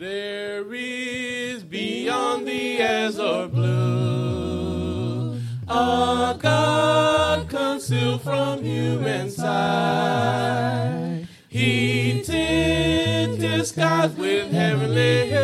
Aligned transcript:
There 0.00 0.64
is 0.72 1.62
beyond 1.62 2.48
the 2.48 2.80
azure 2.80 3.48
blue 3.48 5.38
a 5.68 6.38
God 6.40 7.46
concealed 7.50 8.22
from 8.22 8.62
human 8.64 9.30
sight. 9.30 11.26
He 11.48 12.22
tinted 12.24 13.40
the 13.42 13.62
skies 13.62 14.16
with 14.16 14.50
heavenly 14.50 15.26
hue 15.26 15.38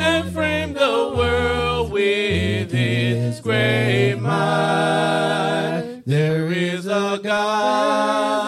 and 0.00 0.32
framed 0.32 0.76
the 0.76 1.12
world 1.14 1.92
with 1.92 2.72
his 2.72 3.40
great 3.40 4.14
might. 4.14 6.00
There 6.06 6.50
is 6.50 6.86
a 6.86 7.20
God. 7.22 8.39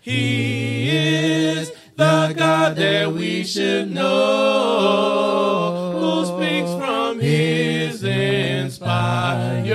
He 0.00 0.88
is 0.88 1.72
the 1.96 2.32
God 2.36 2.76
that 2.76 3.12
we 3.12 3.44
should 3.44 3.92
know, 3.92 5.92
who 5.98 6.24
speaks 6.26 6.70
from 6.72 7.20
his 7.20 8.04
inspired 8.04 9.66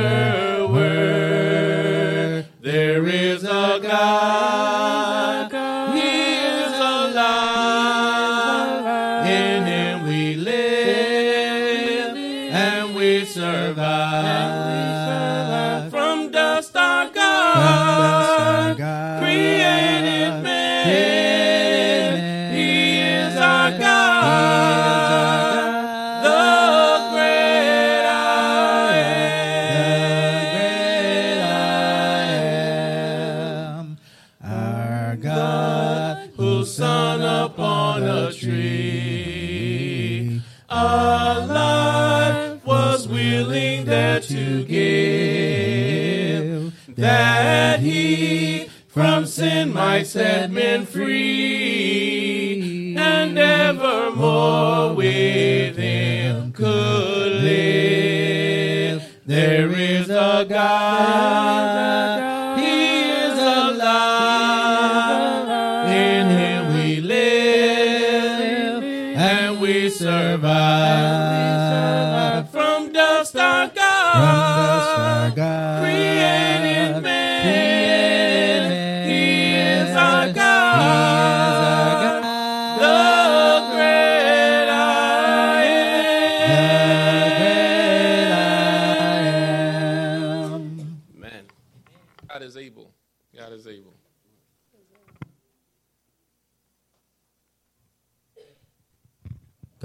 might 49.96 50.08
set 50.08 50.52
men 50.52 50.86
free 50.86 52.58
and 52.98 53.40
evermore 53.40 54.94
with 54.94 55.78
him 55.78 56.52
could 56.52 57.32
live. 57.42 59.02
There 59.26 59.72
is 59.72 60.10
a 60.10 60.46
God 60.50 61.95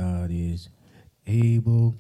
God 0.01 0.31
is 0.31 0.71
able. 1.27 1.95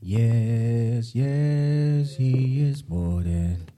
Yes, 0.00 1.14
yes, 1.14 2.16
He 2.16 2.60
is 2.68 2.82
more 2.88 3.22
than 3.22 3.68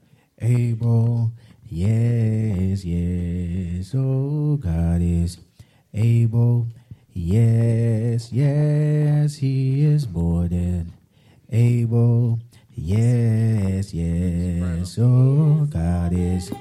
able. 0.41 1.31
Yes, 1.69 2.83
yes, 2.83 3.93
oh, 3.93 4.57
God 4.57 5.01
is 5.03 5.37
able. 5.93 6.65
Yes, 7.13 8.31
yes, 8.33 9.35
He 9.35 9.85
is 9.85 10.09
more 10.09 10.47
than 10.47 10.91
able. 11.51 12.39
Yes, 12.73 13.93
yes, 13.93 14.97
oh, 14.99 15.67
God 15.69 16.13
is 16.13 16.51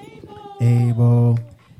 able. 0.60 1.38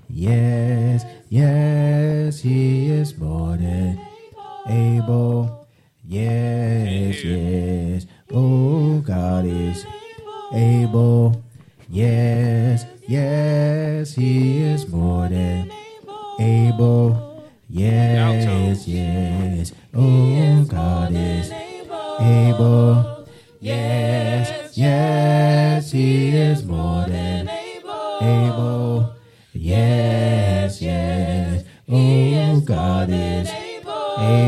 Yes, 0.09 1.05
yes, 1.29 2.41
He 2.41 2.89
is 2.91 3.19
more 3.19 3.59
than 3.59 4.06
able. 4.69 5.67
Yes, 6.05 7.25
yes. 7.25 8.07
Oh, 8.31 9.01
God 9.01 9.45
is 9.47 9.85
able. 10.53 11.43
Yes, 11.89 12.85
yes, 13.07 14.15
He 14.15 14.63
is 14.63 14.89
more 14.89 15.29
than 15.29 15.71
able. 16.39 17.45
Yes, 17.69 18.87
yes. 18.87 19.73
Oh, 19.95 20.65
God 20.69 21.13
is 21.13 21.51
able. 22.21 23.27
Yes, 23.61 24.36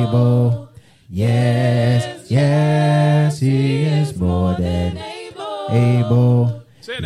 able. 0.08 0.68
Yes, 1.10 2.30
yes, 2.30 3.40
He 3.40 3.82
is 3.84 4.18
more 4.18 4.54
than 4.54 4.98
able. 5.70 6.62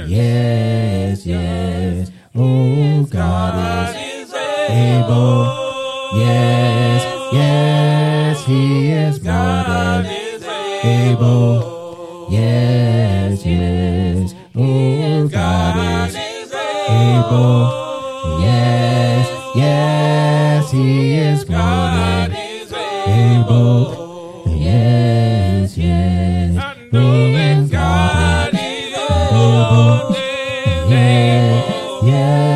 Yes, 0.06 1.26
yes. 1.26 2.10
Oh, 2.34 3.04
God 3.10 3.94
is 3.96 4.32
able. 4.32 6.18
Yes, 6.18 7.32
yes, 7.32 8.44
He 8.46 8.91
is 8.91 9.22
more 9.22 9.32
than 9.32 10.06
able. 10.84 12.27
Yes, 12.30 13.44
yes. 13.44 14.34
Oh, 14.54 15.28
God 15.28 16.09
is 16.09 16.16
able. 16.53 17.82
Yes, 18.41 19.56
yes, 19.56 20.71
He 20.71 21.15
is 21.18 21.48
more 21.48 21.91
Yes, 32.22 32.52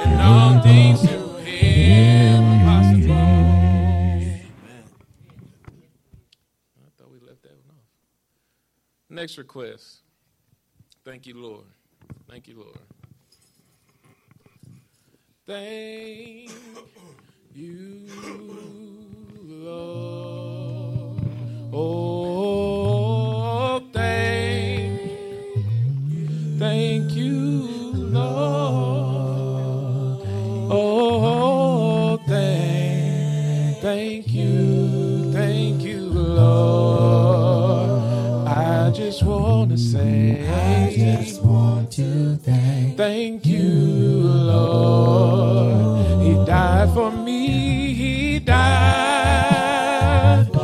And 0.04 0.20
all 0.20 0.60
things 0.62 1.00
through 1.08 1.36
him 1.44 2.44
are 2.44 2.60
possible. 2.82 3.28
I 6.78 6.88
thought 6.96 7.10
we 7.12 7.18
left 7.20 7.42
that 7.42 7.52
one 7.64 7.70
off. 7.76 7.84
Next 9.10 9.38
request. 9.38 10.02
Thank 11.04 11.26
you, 11.26 11.34
Lord. 11.40 11.64
Thank 12.28 12.48
you, 12.48 12.56
Lord. 12.56 12.78
Thank 15.46 16.50
you, 17.56 18.06
Lord. 19.42 21.20
Oh, 21.72 23.80
thank, 23.94 25.00
thank 26.58 27.12
you, 27.12 27.62
Lord. 27.94 28.26
Oh, 30.70 32.18
thank, 32.28 33.78
thank 33.78 34.28
you, 34.34 35.32
thank 35.32 35.80
you, 35.82 36.00
Lord. 36.02 37.90
I 38.48 38.90
just 38.94 39.22
want 39.22 39.70
to 39.70 39.78
say, 39.78 40.46
I 40.46 40.94
just 40.94 41.42
want 41.42 41.90
to 41.92 42.36
thank 42.36 42.98
Thank 42.98 43.46
you, 43.46 43.62
Lord. 43.62 45.15
Died 46.46 46.94
for 46.94 47.10
me. 47.10 47.92
He 47.94 48.38
died 48.38 50.46
for. 50.52 50.58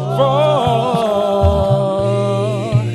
me. 2.85 2.95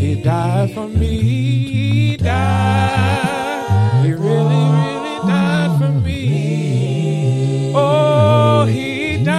He 0.00 0.14
died 0.22 0.70
for 0.72 0.88
me. 0.88 1.20
He 1.20 2.16
died. 2.16 4.06
He 4.06 4.12
really, 4.12 4.24
really 4.24 5.18
died 5.28 5.78
for 5.78 5.90
me. 6.00 7.72
Oh, 7.76 8.64
he 8.64 9.22
died 9.22 9.34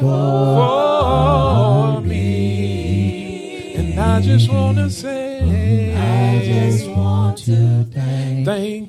for 0.00 2.00
me. 2.00 3.74
And 3.76 4.00
I 4.00 4.22
just 4.22 4.48
want 4.50 4.78
to 4.78 4.88
say, 4.88 5.92
I 5.94 6.40
just 6.42 6.88
want 6.88 7.36
to 7.44 7.84
thank 7.92 8.46
Thank 8.46 8.83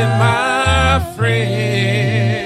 been 0.00 0.18
my 0.18 1.14
friend. 1.16 2.40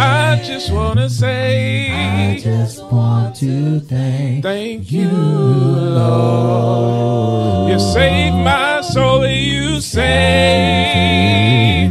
I 0.00 0.42
just 0.42 0.72
want 0.72 0.98
to 0.98 1.10
say, 1.10 1.90
I 1.90 2.38
just 2.38 2.82
want 2.84 3.36
to 3.36 3.80
thank 3.80 4.42
Thank 4.42 4.90
you, 4.90 5.10
Lord. 6.00 7.70
You 7.70 7.78
saved 7.78 8.36
my 8.36 8.80
soul, 8.80 9.26
you 9.26 9.80
saved 9.80 10.14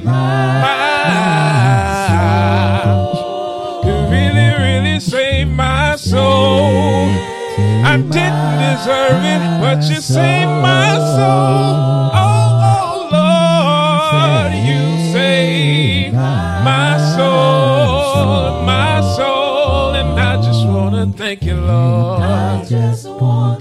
my 0.03 0.89
soul. 2.09 3.83
You 3.85 3.93
really, 4.09 4.49
really 4.63 4.99
saved 4.99 5.51
my 5.51 5.95
soul. 5.97 7.09
I 7.91 7.97
didn't 7.97 8.57
deserve 8.65 9.23
it, 9.35 9.41
but 9.61 9.79
you 9.89 10.01
saved 10.01 10.55
my 10.69 10.97
soul. 11.15 12.08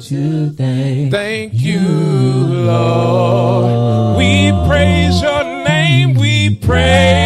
To 0.09 0.51
thank 0.53 1.11
Thank 1.11 1.53
you, 1.55 1.81
Lord. 2.71 4.17
We 4.17 4.51
praise 4.67 5.21
your 5.21 5.45
name. 5.45 6.15
We 6.15 6.57
praise 6.57 7.18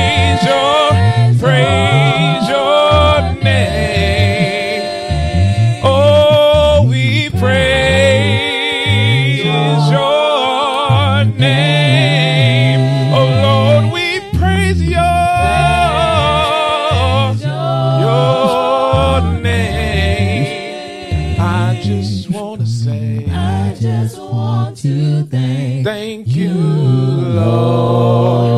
thank 25.85 26.29
you, 26.29 26.51
Lord, 26.51 28.51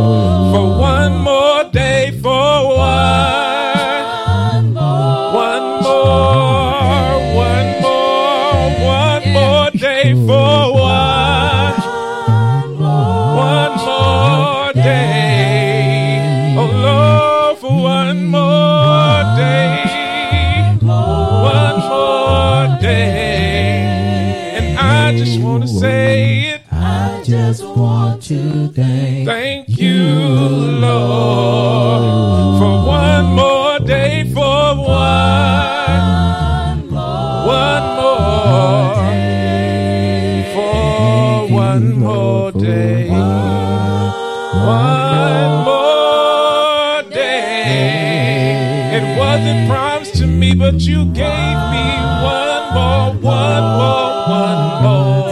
but 50.65 50.81
you 50.81 51.05
gave 51.13 51.59
me 51.75 51.87
one 52.25 52.73
more, 52.73 53.13
one 53.21 53.65
more, 53.77 54.11
one 54.41 54.83
more. 54.83 55.29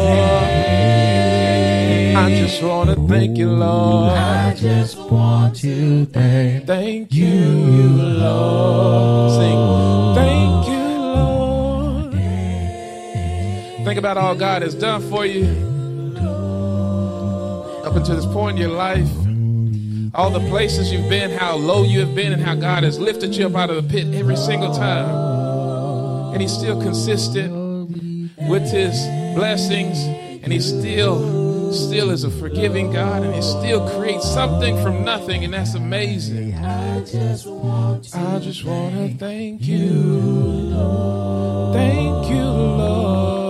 I 2.24 2.34
just 2.36 2.62
want 2.62 2.90
to 2.90 2.96
thank 3.08 3.38
you, 3.38 3.48
Lord. 3.48 4.12
I 4.12 4.54
just 4.54 4.98
want 4.98 5.56
to 5.60 6.04
thank 6.04 6.66
Thank 6.66 7.14
you, 7.14 7.34
Lord. 8.24 9.32
Sing, 9.38 10.14
thank 10.22 10.68
you, 10.68 10.84
Lord. 11.16 12.12
Think 13.86 13.98
about 13.98 14.18
all 14.18 14.34
God 14.34 14.60
has 14.60 14.74
done 14.74 15.00
for 15.08 15.24
you 15.24 15.46
up 17.86 17.96
until 17.96 18.16
this 18.16 18.26
point 18.26 18.58
in 18.58 18.68
your 18.68 18.76
life. 18.76 19.21
All 20.14 20.28
the 20.28 20.46
places 20.50 20.92
you've 20.92 21.08
been, 21.08 21.30
how 21.30 21.56
low 21.56 21.84
you 21.84 22.00
have 22.00 22.14
been, 22.14 22.34
and 22.34 22.42
how 22.42 22.54
God 22.54 22.82
has 22.82 22.98
lifted 22.98 23.34
you 23.34 23.46
up 23.46 23.54
out 23.54 23.70
of 23.70 23.76
the 23.76 23.88
pit 23.90 24.12
every 24.14 24.36
single 24.36 24.74
time. 24.74 26.34
And 26.34 26.42
He's 26.42 26.52
still 26.52 26.78
consistent 26.82 27.50
with 28.46 28.70
His 28.70 28.92
blessings, 29.34 29.98
and 30.42 30.52
He 30.52 30.60
still, 30.60 31.72
still 31.72 32.10
is 32.10 32.24
a 32.24 32.30
forgiving 32.30 32.92
God, 32.92 33.22
and 33.22 33.34
He 33.34 33.40
still 33.40 33.88
creates 33.96 34.30
something 34.30 34.76
from 34.82 35.02
nothing, 35.02 35.44
and 35.44 35.54
that's 35.54 35.72
amazing. 35.74 36.56
I 36.56 37.00
just 37.00 37.46
want 37.46 38.04
to 38.04 38.18
want 38.18 38.94
to 38.94 39.14
thank 39.16 39.62
you. 39.62 40.72
I 41.74 43.41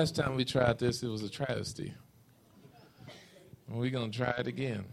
Last 0.00 0.16
time 0.16 0.34
we 0.34 0.46
tried 0.46 0.78
this, 0.78 1.02
it 1.02 1.08
was 1.08 1.22
a 1.22 1.28
travesty. 1.28 1.92
We're 3.68 3.90
gonna 3.90 4.10
try 4.10 4.32
it 4.38 4.46
again. 4.46 4.86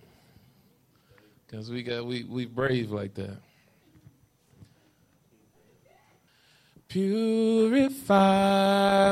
Cause 1.50 1.72
we 1.72 1.82
got 1.82 2.06
we 2.06 2.26
we 2.26 2.46
brave 2.46 2.92
like 2.92 3.14
that. 3.14 3.38
Purify 6.90 8.14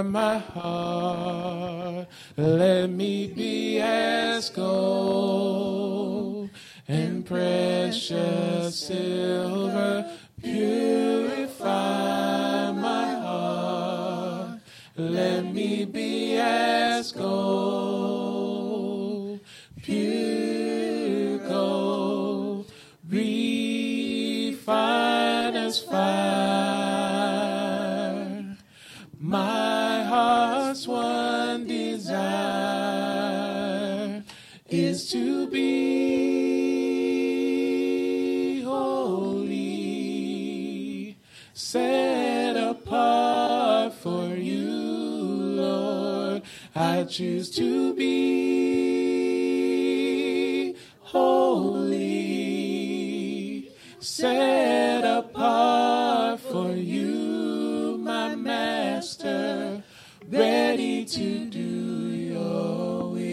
my 0.01 0.39
heart, 0.39 2.07
let 2.35 2.89
me 2.89 3.27
be 3.27 3.79
as 3.79 4.49
gold 4.49 6.49
and 6.89 7.25
precious 7.25 8.77
silver. 8.77 10.11
Purify 10.43 11.63
my 12.73 13.04
let 14.97 15.53
me 15.53 15.83
be 15.83 16.37
as 16.37 17.11
gold, 17.11 17.41
pure 19.81 21.37
gold, 21.39 22.71
refined 23.09 23.27
as 25.57 25.79
fire. 25.83 26.14
Choose 47.15 47.49
to 47.49 47.93
be 47.93 48.05
holy, 50.99 52.11
set 54.01 55.05
apart 55.05 56.41
for 56.41 56.71
you, 56.71 57.97
my 58.01 58.35
master, 58.35 59.81
ready 60.27 61.05
to 61.05 61.45
do 61.45 61.59
your 61.61 63.11
will, 63.11 63.23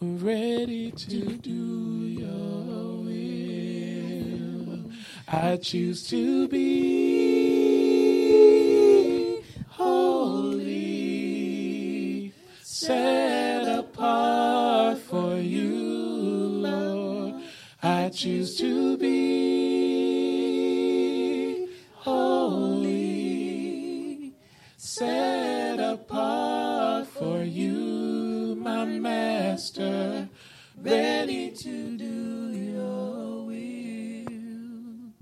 ready 0.00 0.90
to 0.90 1.20
do 1.36 2.08
your 2.08 3.02
will. 3.04 4.90
I 5.28 5.58
choose 5.58 6.08
to 6.08 6.47
choose 18.18 18.56
to 18.56 18.96
be 18.96 19.28
holy, 21.94 23.14
set 24.76 25.78
apart 25.78 27.06
for 27.06 27.44
you, 27.44 28.56
my 28.58 28.84
master, 28.84 30.28
ready 30.82 31.52
to 31.52 31.96
do 31.96 32.50
your 32.50 33.46
will. 33.46 35.12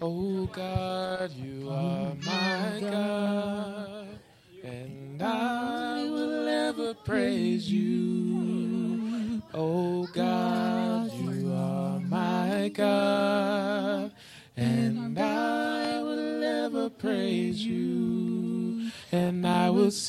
Oh 0.00 0.46
God, 0.46 1.30
you 1.32 1.68
oh 1.68 1.74
are 1.74 2.14
my 2.24 2.80
God, 2.80 4.18
and 4.64 5.22
I 5.22 6.04
will 6.04 6.48
ever 6.48 6.94
praise 6.94 7.70
you. 7.70 7.99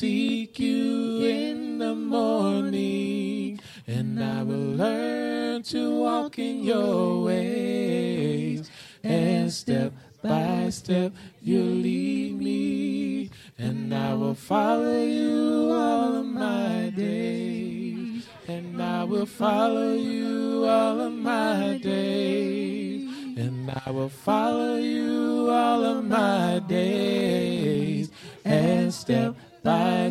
Seek 0.02 0.58
you 0.58 1.20
in 1.22 1.78
the 1.78 1.94
morning, 1.94 3.60
and 3.86 4.20
I 4.20 4.42
will 4.42 4.74
learn 4.74 5.62
to 5.62 5.96
walk 5.96 6.40
in 6.40 6.64
your 6.64 7.22
ways. 7.22 8.68
And 9.04 9.52
step 9.52 9.92
by 10.20 10.70
step, 10.70 11.12
you 11.40 11.62
lead 11.62 12.36
me, 12.36 13.30
and 13.58 13.94
I 13.94 14.14
will 14.14 14.34
follow 14.34 15.04
you 15.04 15.70
all 15.70 16.16
of 16.16 16.26
my 16.26 16.92
days. 16.96 18.26
And 18.48 18.82
I 18.82 19.04
will 19.04 19.26
follow 19.26 19.92
you 19.94 20.66
all 20.66 21.00
of 21.00 21.12
my 21.12 21.78
days. 21.80 23.08
And 23.38 23.70
I 23.86 23.88
will 23.92 24.08
follow 24.08 24.78
you 24.78 25.48
all 25.48 25.84
of 25.84 26.04
my 26.04 26.60
days. 26.66 28.10
And 28.44 28.92
step 28.92 29.36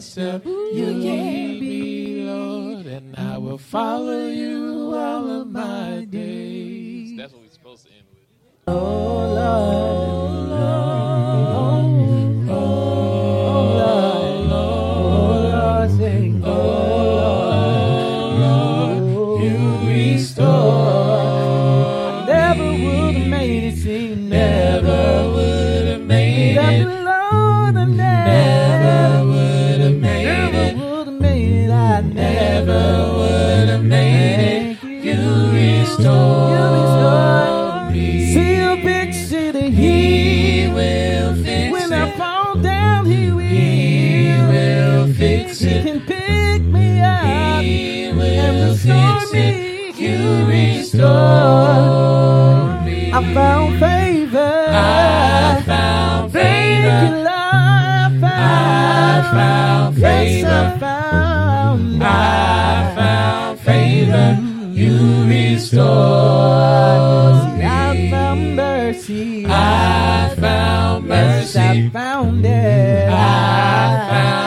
step, 0.01 0.46
you 0.46 0.86
lead 0.86 1.62
me, 1.62 2.24
Lord. 2.25 2.86
And 2.86 3.15
I 3.15 3.38
will 3.38 3.58
follow 3.58 4.27
you 4.27 4.93
all 4.96 5.41
of 5.41 5.48
my 5.48 6.05
days. 6.10 7.17
That's 7.17 7.34
what 7.34 7.41
we're 7.41 7.50
supposed 7.50 7.86
to 7.86 7.91
end 7.91 8.05
with. 8.10 8.20
Oh, 8.67 9.12
Never 11.43 12.21
restore 51.01 52.81
me. 52.86 53.12
I 53.13 53.34
found 53.34 53.79
favor. 53.79 54.67
I 54.70 55.62
found 55.65 56.31
Thank 56.31 56.84
you, 56.86 56.91
favor. 56.91 57.17
Lord. 57.17 58.24
I 58.24 58.25
I 58.34 59.31
found 59.34 59.98
Yes, 59.98 60.41
favor. 60.43 60.50
I 60.50 60.79
found. 60.79 62.03
I 62.03 62.96
found 62.96 63.60
favor. 63.60 64.29
You 64.72 64.96
restored 65.27 65.81
me. 67.58 67.65
I 67.65 68.10
found 68.12 68.55
mercy. 68.55 69.46
I 69.48 70.36
found 70.39 71.08
Yes, 71.08 71.55
I 71.55 71.89
found 71.89 72.46
it. 72.46 73.10
I 73.10 74.08
found 74.10 74.40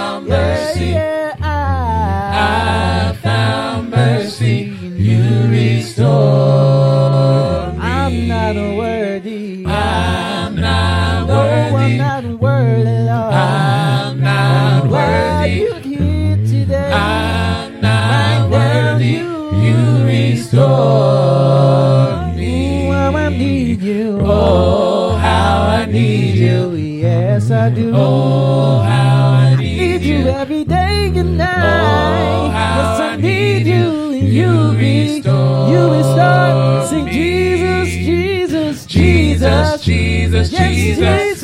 do. 27.75 27.93
Oh, 27.95 28.81
how 28.81 29.31
I 29.31 29.57
need 29.57 29.79
need 29.79 30.03
you 30.03 30.17
you. 30.19 30.29
every 30.29 30.65
day 30.65 31.09
and 31.09 31.19
oh, 31.19 31.45
night. 31.45 32.47
Oh, 32.47 32.49
how 32.51 32.77
yes, 32.77 33.01
I 33.01 33.03
I 33.13 33.17
need 33.17 33.65
need 33.65 33.67
you. 33.67 33.75
you. 33.75 33.91
And 34.13 34.29
you, 34.29 34.53
You 34.53 34.79
be, 34.79 35.15
restore 35.15 35.69
you 35.71 35.83
restore. 35.95 36.87
Sing 36.89 37.05
me. 37.05 37.13
Jesus, 37.15 38.87
Jesus, 38.87 38.87
Jesus, 38.87 39.83
Jesus, 39.85 40.53
Yes, 40.53 40.75
Jesus. 40.75 41.43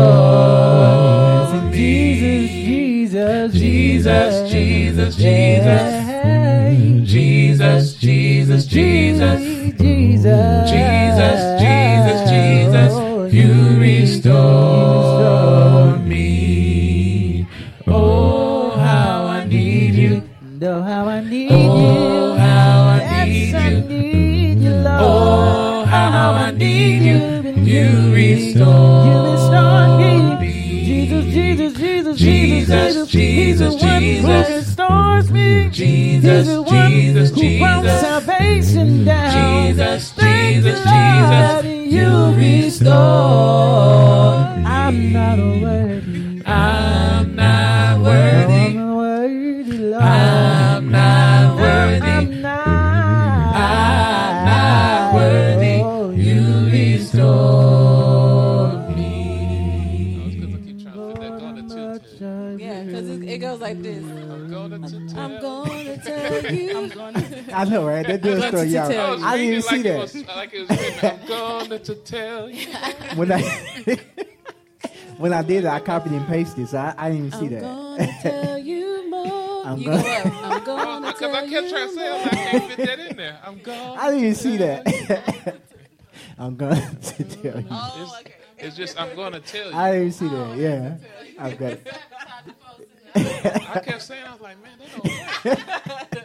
Sing. 1.51 1.73
Jesus, 1.73 3.53
Jesus, 3.53 3.53
Jesus, 3.53 4.51
Jesus, 4.51 5.17
Jesus. 5.17 6.06
Jesus, 8.65 9.41
Jesus, 9.41 9.81
Jesus, 9.81 10.71
Jesus, 10.71 10.71
Jesus, 10.71 11.61
Jesus, 11.61 12.31
Jesus, 12.31 12.93
Oh, 12.95 13.25
you 13.27 13.79
restore 13.79 15.17
me. 15.99 17.47
Oh, 17.87 18.71
how 18.71 19.27
I 19.27 19.45
need 19.47 19.95
you. 19.95 20.23
Know 20.59 20.83
how 20.83 21.07
I 21.07 21.21
need 21.21 21.51
you. 21.51 21.57
Oh, 21.57 22.35
how 22.37 22.89
I 22.89 23.25
need 23.27 23.55
oh, 23.55 23.59
you. 23.59 23.81
need 23.83 24.59
you, 24.63 24.71
Lord. 24.71 25.01
Oh, 25.03 25.85
how 25.85 26.33
I 26.33 26.51
need 26.53 27.03
you. 27.03 27.19
You 27.63 28.15
restore 28.15 29.99
me. 29.99 30.37
me. 30.41 30.53
Jesus, 30.87 31.25
Jesus, 31.27 31.75
Jesus, 31.77 32.19
Jesus, 32.19 33.11
Jesus, 33.11 33.13
He's 33.13 33.59
the 33.59 33.71
Jesus, 33.71 33.83
one 33.83 34.03
who 34.03 34.09
Jesus. 34.09 34.49
restores 34.49 35.31
me. 35.31 35.69
Jesus, 35.71 36.47
He's 36.47 36.47
the 36.55 36.63
one 36.63 36.91
Jesus, 36.91 37.31
who 37.31 37.59
brought 37.59 37.83
Jesus. 37.83 38.26
Salvation 38.37 38.89
mm. 38.89 39.05
down. 39.05 39.67
Jesus, 39.67 40.13
Thank 40.13 40.57
Jesus, 40.57 40.79
you, 40.79 40.93
Lord, 40.93 41.65
Jesus. 41.65 41.93
You 41.93 42.09
restore. 42.35 42.93
I'm 44.67 45.13
not 45.13 45.39
worthy. 45.39 45.86
I 67.57 67.65
know, 67.65 67.87
right? 67.87 68.07
That 68.07 68.21
does 68.23 68.43
I'm 68.45 68.51
throw 68.51 68.63
you 68.63 68.73
to 68.73 69.01
out. 69.01 69.21
I 69.23 69.37
didn't 69.39 69.51
even 69.51 69.63
see 69.63 69.77
like 69.77 69.83
that. 69.85 69.99
Was, 69.99 70.15
like 70.27 70.53
it 70.55 70.61
was 70.69 70.71
written. 70.79 71.11
I'm 71.11 71.27
gonna 71.27 71.79
tell 71.79 72.51
you. 72.51 72.67
when 73.17 73.33
I 73.33 73.41
when 75.17 75.33
I 75.33 75.43
did 75.43 75.65
it, 75.65 75.69
I 75.69 75.81
copied 75.81 76.13
and 76.13 76.27
pasted, 76.27 76.69
so 76.69 76.77
I, 76.79 76.95
I 76.99 77.11
didn't 77.11 77.27
even 77.29 77.39
see 77.41 77.47
I'm 77.47 77.53
that. 77.55 77.63
gonna 77.63 78.19
tell 78.23 78.59
you 78.59 79.11
more. 79.11 79.67
I'm 79.67 79.79
you 79.79 79.87
gonna- 79.87 80.03
go 80.03 80.77
up. 80.77 80.87
I'm 80.89 81.03
gonna 81.03 81.13
Because 81.13 81.35
I 81.35 81.49
kept 81.49 81.71
trying 81.71 81.89
to 81.89 81.95
say, 81.95 82.13
I 82.13 82.29
can't 82.29 82.73
fit 82.73 82.87
that 82.87 82.99
in 82.99 83.17
there. 83.17 83.39
I'm 83.45 83.59
gonna. 83.61 83.93
I 83.95 84.11
didn't 84.11 84.25
even 84.25 84.35
see 84.35 84.57
that. 84.59 85.55
I'm 86.39 86.57
going 86.57 86.77
to 86.77 87.25
tell 87.25 87.61
you. 87.61 87.61
It's, 87.61 87.69
oh, 87.71 88.21
it's 88.59 88.77
just 88.77 89.01
I'm 89.01 89.17
gonna 89.17 89.41
tell 89.41 89.71
you. 89.71 89.75
I 89.77 89.93
didn't 89.93 90.07
even 90.09 90.13
see 90.13 90.29
that. 90.29 90.37
Oh, 90.37 90.55
yeah, 90.55 90.97
I've 91.39 91.59
got 91.59 91.73
it. 91.73 91.87
I 93.17 93.81
kept 93.83 94.03
saying, 94.03 94.25
I 94.27 94.33
was 94.33 94.41
like, 94.43 94.57
man, 94.63 94.79
that 94.79 94.91
don't 94.93 95.05
work. 96.15 96.16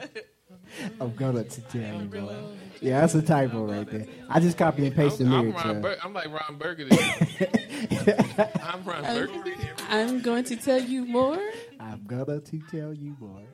I'm 1.00 1.16
gonna 1.16 1.44
to 1.44 1.62
tell 1.62 2.02
you, 2.02 2.08
boy. 2.08 2.36
Yeah, 2.82 3.02
that's 3.02 3.14
a 3.14 3.22
typo 3.22 3.66
right 3.66 3.90
there. 3.90 4.08
I 4.28 4.40
just 4.40 4.58
copy 4.58 4.88
and 4.88 4.96
paste 4.96 5.20
the 5.20 5.26
I'm, 5.26 5.34
I'm, 5.34 5.52
lyrics. 5.52 5.64
Bur- 5.82 5.98
I'm 6.04 6.14
like 6.14 6.28
Ron 6.28 6.58
Burgundy. 6.58 6.98
I'm 8.64 8.84
Ron 8.84 9.04
Burgundy. 9.04 9.54
I'm 9.90 10.22
going 10.22 10.44
to 10.46 10.56
tell 10.56 10.80
you 10.82 11.06
more. 11.06 11.40
I'm 11.80 12.04
gonna 12.08 12.40
to 12.40 12.60
tell 12.72 12.94
you, 12.94 13.14
boy. 13.14 13.46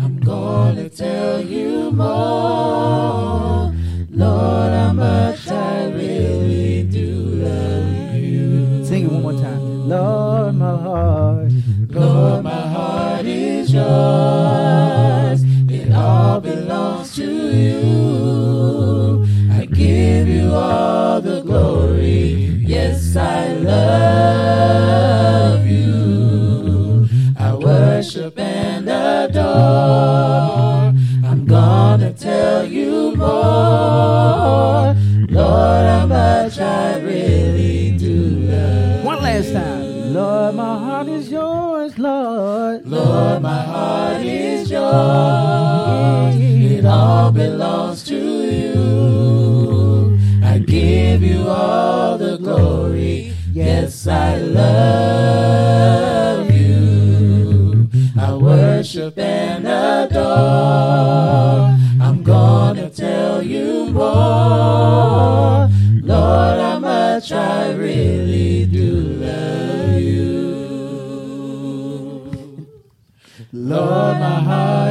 I'm 0.00 0.20
gonna 0.20 0.88
tell 0.88 1.40
you 1.40 1.90
more. 1.90 3.74
Lord, 4.10 4.72
how 4.72 4.92
much 4.92 5.48
I 5.48 5.86
really 5.90 6.84
do 6.84 7.08
love 7.08 8.14
you. 8.14 8.84
Sing 8.84 9.06
it 9.06 9.10
one 9.12 9.22
more 9.22 9.32
time. 9.32 9.88
Lord, 9.88 10.54
my 10.54 10.76
heart. 10.76 11.52
Lord, 11.94 12.44
my 12.44 12.68
heart 12.68 13.26
is 13.26 13.72
yours. 13.74 15.42
It 15.68 15.92
all 15.92 16.40
belongs 16.40 17.14
to 17.16 17.26
you. 17.54 19.26
I 19.52 19.66
give 19.66 20.26
you 20.26 20.54
all 20.54 21.20
the 21.20 21.42
glory. 21.42 22.64
Yes, 22.66 23.14
I 23.14 23.51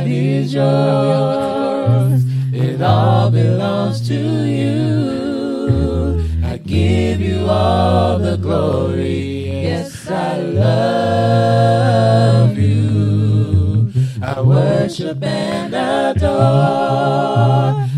is 0.08 0.54
yours. 0.54 2.24
It 2.54 2.82
all 2.82 3.30
belongs 3.30 4.08
to 4.08 4.16
you. 4.16 4.82
I 6.44 6.58
give 6.58 7.22
you 7.22 7.48
all 7.48 8.18
the 8.20 8.38
glory. 8.38 9.64
Yes, 9.64 10.10
I 10.10 10.40
love 10.42 11.38
you. 12.58 13.92
I 14.22 14.42
worship 14.42 15.24
and 15.24 15.74
adore. 15.74 16.30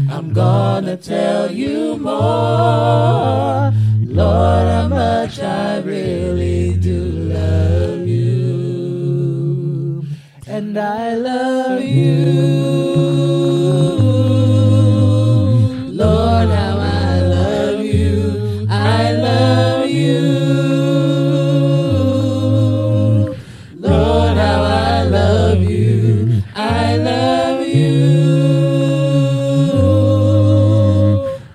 I'm 0.09 0.33
gonna 0.33 0.97
tell 0.97 1.51
you 1.51 1.97
more. 1.97 3.73
Lord, 15.93 16.49
how 16.49 16.77
I 16.79 17.21
love 17.21 17.81
you. 17.81 18.67
I 18.69 19.13
love 19.13 19.89
you. 19.89 20.21
Lord 23.77 24.37
how 24.37 24.63
I 24.63 25.03
love 25.03 25.59
you. 25.63 26.43
I 26.55 26.97
love 26.97 27.67
you. 27.67 28.05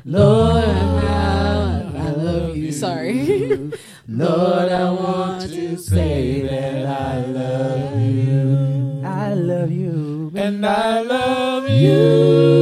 Lord 0.04 0.64
how 0.64 1.92
I 1.96 2.10
love 2.12 2.56
you. 2.56 2.72
Sorry. 2.72 3.70
Lord 4.08 4.70
I 4.72 4.90
want 4.92 5.42
to 5.50 5.78
say 5.78 6.42
that 6.42 6.86
I 6.86 7.26
And 10.48 10.64
I 10.64 11.02
love 11.02 11.68
you. 11.68 12.57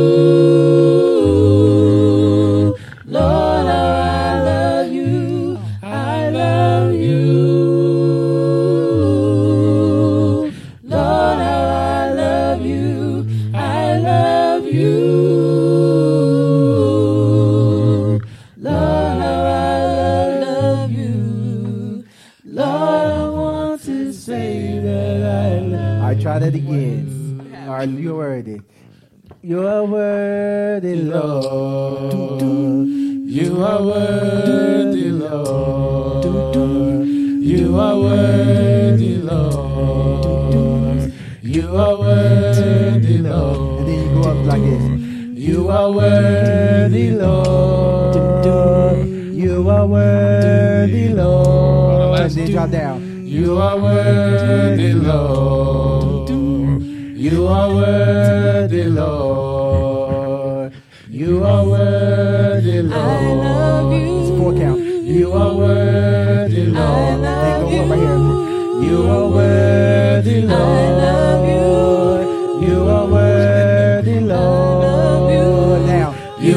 Like 44.57 44.71
this. 44.71 44.85
You 45.49 45.69
are 45.69 45.93
worthy, 45.93 47.11
Lord. 47.11 48.17
You 49.35 49.69
are 49.69 49.87
worthy, 49.87 51.09
Lord. 51.11 52.21
And 52.21 52.31
then 52.33 52.51
drop 52.51 52.71
down. 52.71 53.27
You 53.27 53.59
are 53.59 53.79
worthy, 53.79 54.95
Lord. 54.95 56.31
You 56.31 57.47
are 57.49 57.75
worthy, 57.75 58.85
Lord. 58.85 60.73
You 61.09 61.45
are 61.45 61.65
worthy, 61.67 62.83
Lord. 62.83 62.93
I 62.95 63.35
love 63.35 63.93
It's 63.93 64.31
a 64.31 64.33
you. 64.33 64.39
four 64.39 64.53
count. 64.55 64.79
You 64.81 65.33
are 65.33 65.55
worthy, 65.55 66.67
Lord. 66.67 66.77
Then 66.77 67.23
love 67.23 67.71
go 67.71 67.79
right 67.87 67.99
here. 67.99 68.17
you. 68.17 68.87
You 68.89 68.97
are 69.11 69.29
worthy, 69.29 70.39
I 70.39 70.45
love 70.45 70.99
Lord. 71.01 71.49
You 71.49 72.06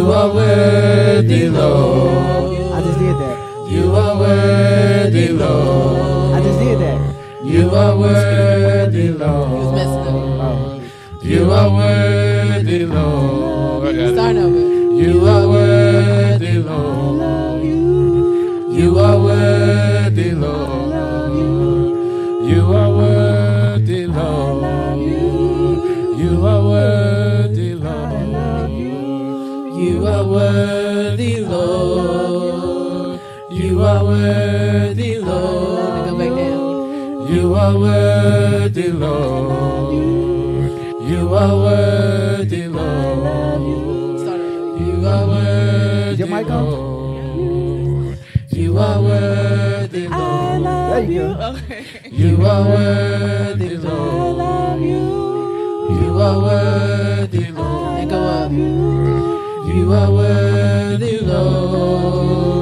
You 0.10 0.16
are 0.16 0.34
worthy, 0.34 1.50
Lord. 1.50 2.74
I 2.74 2.82
just 2.82 2.98
did 2.98 3.16
that. 3.22 3.38
You 3.70 3.96
are 3.96 4.18
worthy, 4.18 5.28
Lord. 5.30 6.34
I 6.34 6.42
just 6.42 6.60
did 6.60 6.80
that. 6.80 7.46
You 7.46 7.70
are 7.70 7.96
worthy, 7.96 9.02
He 9.04 9.12
was 9.12 9.72
messing 9.76 10.38
Lord. 10.40 10.82
You 11.22 11.52
are 11.52 11.70
worthy, 11.76 12.86
Lord. 12.88 13.88
I 13.88 13.92
got 13.94 14.02
it. 14.02 14.14
Start 14.16 14.36
over. 14.38 14.58
You 15.04 15.28
are 15.28 15.48
worthy, 15.48 16.58
Lord. 16.58 17.64
You 18.80 18.98
are 18.98 19.20
worthy, 19.22 20.32
Lord. 20.32 20.90
You 22.50 22.62
are 22.76 22.89
worthy, 30.30 31.34
Lord. 31.46 33.20
You 33.52 33.82
are 33.82 34.04
worthy, 34.04 35.16
Go 35.20 35.26
Lord. 35.26 36.18
back 36.18 36.30
down. 36.30 37.34
You 37.34 37.56
are 37.56 37.76
worthy, 37.78 38.88
Lord. 38.92 39.94
You 41.10 41.22
are 41.36 41.56
worthy, 41.66 42.68
Lord. 42.68 43.62
You 44.82 45.08
are 45.08 45.28
worthy, 45.28 46.12
Is 46.14 46.20
your 46.20 46.28
mic 46.28 46.50
on? 46.50 46.64
Lord. 46.66 48.18
You 48.52 48.78
are 48.78 49.02
worthy, 49.02 50.08
I 50.08 50.10
Lord. 50.18 50.62
love 50.62 50.90
There 50.92 51.04
you 51.04 51.12
you. 51.14 51.28
go. 51.34 51.56
Okay. 51.56 51.84
You 52.12 52.46
are 52.46 52.64
worthy, 52.64 53.39
You 59.70 59.94
are 59.94 60.12
worthy, 60.12 61.20
Lord. 61.20 62.59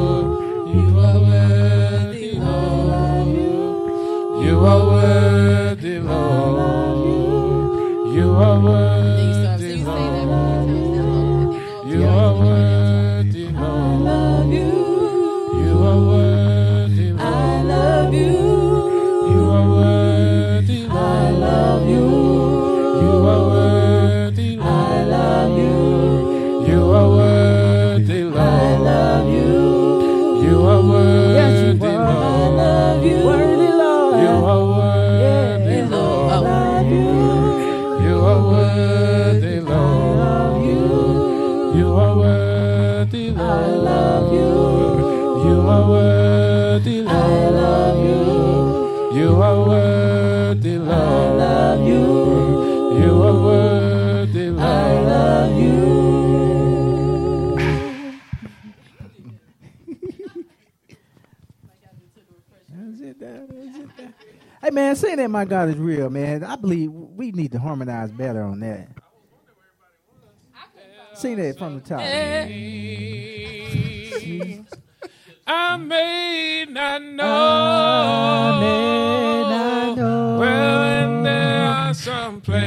Saying 65.27 65.31
my 65.31 65.45
God 65.45 65.69
is 65.69 65.77
real, 65.77 66.09
man. 66.09 66.43
I 66.43 66.55
believe 66.55 66.91
we 66.91 67.31
need 67.31 67.51
to 67.53 67.59
harmonize 67.59 68.11
better 68.11 68.41
on 68.43 68.59
that. 68.61 68.87
Sing 71.13 71.37
that 71.37 71.57
from 71.57 71.75
the 71.75 71.81
top. 71.81 71.99
I 75.49 75.77
may 75.77 76.65
not 76.69 77.01
know. 77.01 77.23
I 77.25 78.59
may 78.59 79.41
not 79.49 79.97
know. 79.97 80.37
Well, 80.39 80.83
and 80.83 81.25
there 81.25 81.63
are 81.65 81.93
some 81.93 82.41
places 82.41 82.57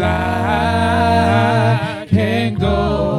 I 0.00 2.06
can 2.08 2.54
go. 2.54 3.17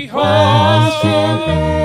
Me 0.00 0.10
Wash 0.10 1.79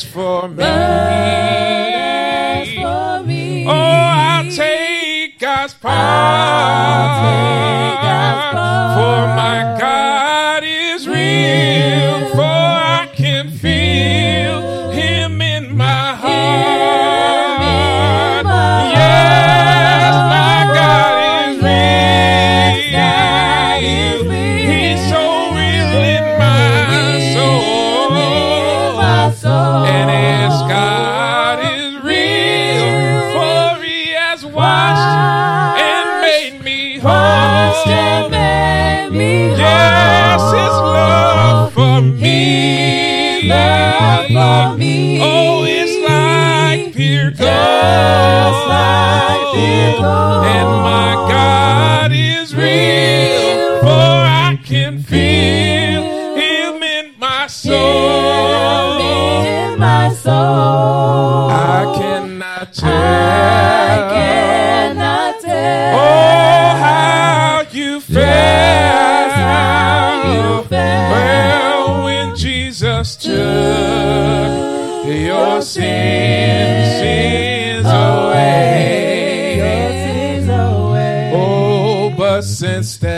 as 0.00 0.04
for 0.10 0.48
me, 0.48 0.64
as 0.64 2.68
for 2.74 3.22
me, 3.26 3.66
oh, 3.66 3.70
I'll 3.70 4.50
take 4.50 5.38
God's 5.38 5.74
part. 5.74 7.20
take 7.20 8.00
God's 8.02 8.54
part. 8.54 8.96
For 8.96 9.26
my 9.36 9.76
God 9.78 9.99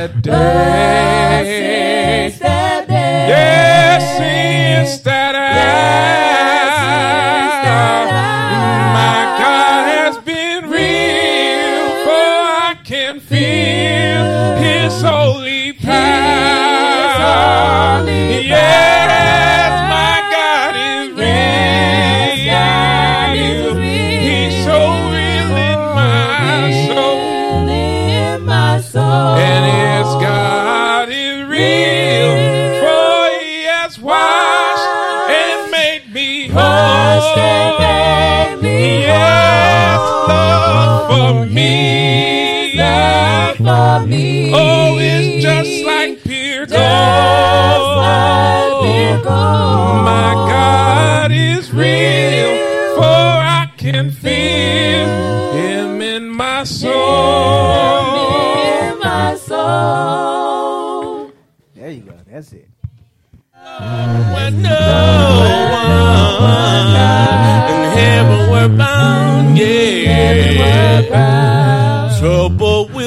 that 0.09 0.23
day, 0.23 1.43
since 2.31 2.41
that 2.41 2.89
day, 2.89 3.29
yes, 3.29 4.03
since 4.19 5.01
that 5.03 5.32
has 33.93 34.01
washed 34.01 35.31
and 35.31 35.71
made 35.71 36.13
me 36.15 36.49
whole. 36.49 36.63
Washed 36.63 37.39
and 37.39 38.63
made 38.63 38.63
me 38.63 39.01
Yes, 39.03 39.99
whole. 39.99 40.29
love 40.29 41.11
for 41.11 41.47
me. 41.53 42.73
Love 42.75 43.57
for 43.59 44.07
me. 44.07 44.51
Oh, 44.55 44.97
it's 44.99 45.43
just 45.45 45.85
like 45.85 46.23
pure 46.25 46.65
Just 46.67 46.79
like 46.79 48.71
gold. 48.71 48.85
pure 48.85 49.23
gold. 49.23 50.05
My 50.05 50.33
God 50.49 51.31
is 51.33 51.71
real, 51.73 52.97
for 52.97 53.03
I 53.05 53.71
can 53.77 54.11
feel 54.11 55.53
him 55.53 56.01
in 56.01 56.31
my 56.31 56.65
soul. 56.65 56.93
in 58.89 58.99
my 59.01 59.35
soul. 59.37 60.32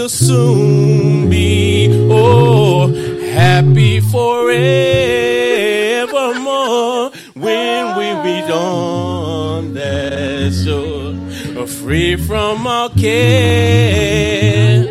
Will 0.06 0.10
soon 0.10 1.30
be, 1.32 1.89
oh, 2.12 2.94
happy 3.34 4.00
forevermore. 4.00 4.30
When 7.34 7.98
we 7.98 8.13
meet 8.24 8.52
on 8.52 9.74
that 9.74 10.54
shore, 10.54 11.15
free 11.65 12.18
from 12.18 12.68
all 12.68 12.89
care. 12.89 14.84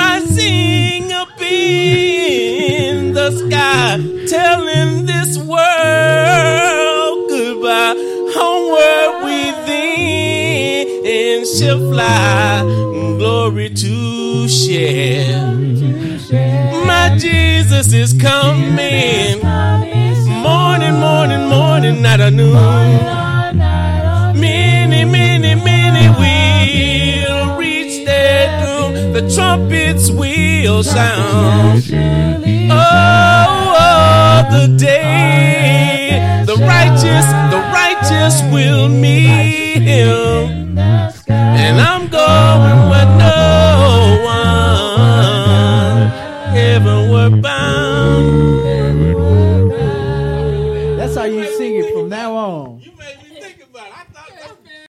Rising 0.00 1.10
up 1.12 1.40
in 1.40 3.14
the 3.14 3.30
sky, 3.40 3.96
telling 4.28 5.06
this 5.06 5.38
world 5.38 7.30
goodbye. 7.30 7.94
Homeward 8.36 9.24
we 9.24 9.40
then 11.02 11.46
shall 11.46 11.80
fly, 11.90 12.60
glory 13.18 13.70
to 13.70 14.23
share. 14.48 15.46
My 16.86 17.16
Jesus 17.18 17.92
is 17.92 18.12
coming, 18.12 19.40
morning, 20.42 20.94
morning, 20.94 21.48
morning, 21.48 22.02
night 22.02 22.20
or 22.20 22.30
noon. 22.30 22.54
Many, 24.38 25.04
many, 25.04 25.54
many 25.54 26.08
will 26.20 27.56
reach 27.56 28.04
their 28.04 28.48
doom. 28.60 29.12
The 29.12 29.34
trumpets 29.34 30.10
will 30.10 30.82
sound. 30.82 31.82
Oh, 32.70 33.74
oh, 33.76 34.48
the 34.50 34.76
day 34.76 36.44
the 36.46 36.56
righteous, 36.56 37.26
the 37.50 37.60
righteous 37.72 38.42
will 38.52 38.88
meet 38.88 39.82
him. 39.82 40.63